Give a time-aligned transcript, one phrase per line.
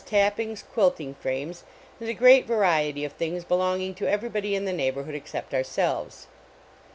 [0.03, 1.63] Tapping > quilting frames,
[1.99, 6.25] and a great variety of things belonging to everybody in the neighborhood except our elves.